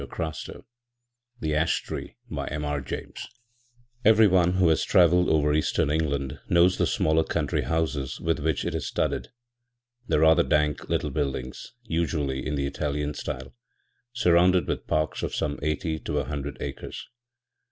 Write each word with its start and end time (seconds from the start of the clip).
The 1.41 1.53
Ash 1.53 1.83
Tree 1.83 2.15
by 2.27 2.49
MR 2.49 2.83
James 2.83 3.27
Everyone 4.03 4.53
who 4.53 4.67
has 4.69 4.83
travelled 4.83 5.29
over 5.29 5.53
Eastern 5.53 5.91
England 5.91 6.39
knows 6.49 6.79
the 6.79 6.87
smaller 6.87 7.23
country 7.23 7.61
houses 7.61 8.19
with 8.19 8.39
which 8.39 8.65
it 8.65 8.73
is 8.73 8.87
studded 8.87 9.25
â€" 9.25 9.29
the 10.07 10.19
rather 10.19 10.41
dank 10.41 10.89
little 10.89 11.11
buildings, 11.11 11.73
usually 11.83 12.43
in 12.43 12.55
the 12.55 12.65
Italian 12.65 13.13
style, 13.13 13.53
surrounded 14.11 14.67
with 14.67 14.87
parks 14.87 15.21
of 15.21 15.35
some 15.35 15.59
eighty 15.61 15.99
to 15.99 16.17
a 16.17 16.23
hundred 16.25 16.57
acres. 16.59 17.07